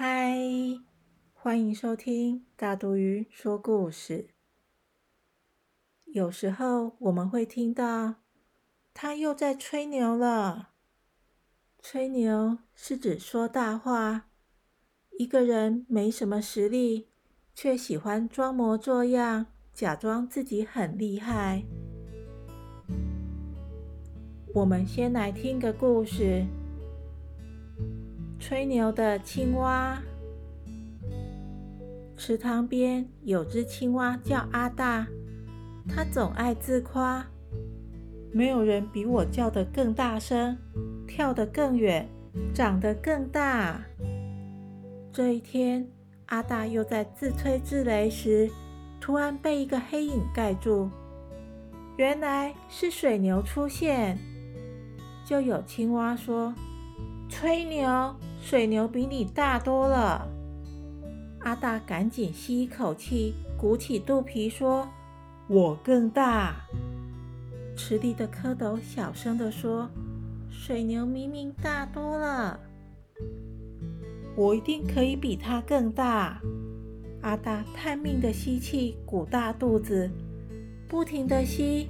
[0.00, 0.38] 嗨，
[1.34, 4.28] 欢迎收听大毒鱼说故事。
[6.04, 8.14] 有时候我们会听到
[8.94, 10.68] 他又在吹牛了。
[11.82, 14.28] 吹牛是指说大话。
[15.18, 17.08] 一个人没什么实力，
[17.52, 21.64] 却喜欢装模作样，假装自己很厉害。
[24.54, 26.46] 我们先来听个故事。
[28.48, 30.02] 吹牛的青蛙。
[32.16, 35.06] 池塘边有只青蛙叫阿大，
[35.86, 37.26] 它总爱自夸：
[38.32, 40.56] 没有人比我叫得更大声，
[41.06, 42.08] 跳得更远，
[42.54, 43.82] 长得更大。
[45.12, 45.86] 这一天，
[46.28, 48.50] 阿大又在自吹自擂时，
[48.98, 50.88] 突然被一个黑影盖住。
[51.98, 54.18] 原来是水牛出现。
[55.22, 56.54] 就有青蛙说
[57.28, 57.86] ：“吹牛。”
[58.40, 60.28] 水牛比你大多了。
[61.40, 64.88] 阿大赶紧吸一口气，鼓起肚皮说
[65.48, 66.56] ：“我更大。”
[67.76, 69.88] 池里的蝌蚪小声地说
[70.50, 72.58] ：“水牛明明大多了，
[74.34, 76.40] 我一定可以比它更大。”
[77.22, 80.10] 阿大拼命的吸气，鼓大肚子，
[80.88, 81.88] 不停的吸，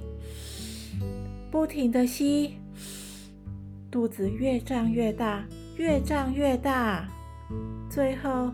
[1.51, 2.55] 不停的吸，
[3.89, 5.43] 肚子越胀越大。
[5.79, 7.07] 越胀越大，
[7.89, 8.51] 最后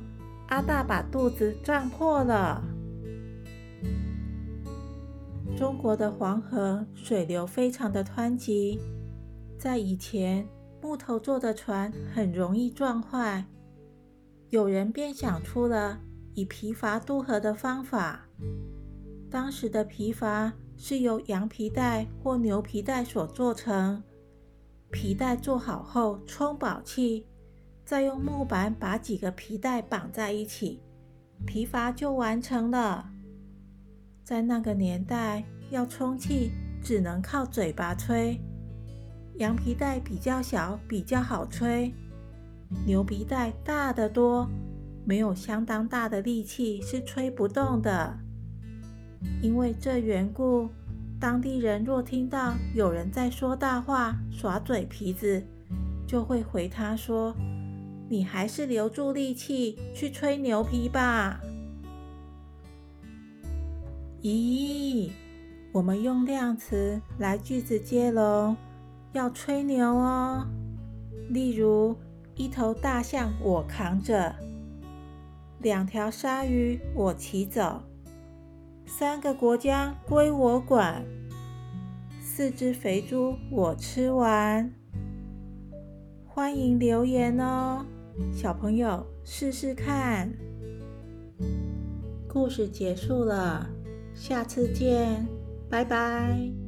[0.47, 2.63] 阿大把肚子胀破了。
[5.57, 8.79] 中国的黄河水流非常的湍急，
[9.57, 10.47] 在以前
[10.83, 13.43] 木头做的船很容易撞坏，
[14.51, 15.99] 有人便想出了
[16.35, 18.19] 以皮筏渡河的方法。
[19.31, 24.03] 当时的皮筏是由羊皮带或牛皮带所做成。
[24.95, 27.27] 皮带做好后，充饱气，
[27.83, 30.81] 再用木板把几个皮带绑在一起，
[31.45, 33.11] 皮筏就完成了。
[34.23, 36.49] 在那个年代，要充气
[36.81, 38.39] 只能靠嘴巴吹。
[39.35, 41.91] 羊皮带比较小，比较好吹；
[42.87, 44.49] 牛皮带大得多，
[45.03, 48.17] 没有相当大的力气是吹不动的。
[49.41, 50.69] 因为这缘故。
[51.19, 55.43] 当地人若听到有人在说大话、耍嘴皮子，
[56.05, 57.33] 就会回他说
[58.09, 61.39] ：“你还是留住力气去吹牛皮吧。”
[64.21, 65.09] 咦，
[65.71, 68.55] 我们用量词来句子接龙，
[69.13, 70.45] 要吹牛哦。
[71.29, 71.95] 例如，
[72.35, 74.35] 一头大象我扛着，
[75.59, 77.81] 两条鲨鱼我骑走。
[78.85, 81.03] 三个国家归我管，
[82.21, 84.71] 四只肥猪我吃完。
[86.25, 87.85] 欢迎留言哦，
[88.31, 90.31] 小朋友试试看。
[92.27, 93.69] 故事结束了，
[94.13, 95.25] 下次见，
[95.69, 96.64] 拜拜。